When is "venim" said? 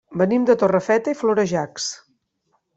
0.19-0.47